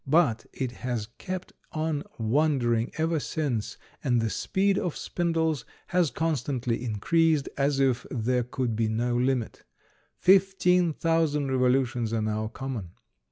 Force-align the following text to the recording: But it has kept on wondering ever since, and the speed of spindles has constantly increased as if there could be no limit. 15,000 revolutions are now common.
But 0.07 0.47
it 0.51 0.71
has 0.71 1.09
kept 1.19 1.53
on 1.73 2.01
wondering 2.17 2.89
ever 2.97 3.19
since, 3.19 3.77
and 4.03 4.19
the 4.19 4.31
speed 4.31 4.79
of 4.79 4.97
spindles 4.97 5.63
has 5.89 6.09
constantly 6.09 6.83
increased 6.83 7.47
as 7.55 7.79
if 7.79 8.07
there 8.09 8.41
could 8.43 8.75
be 8.75 8.87
no 8.87 9.15
limit. 9.15 9.63
15,000 10.17 11.51
revolutions 11.51 12.13
are 12.13 12.21
now 12.23 12.47
common. 12.47 12.93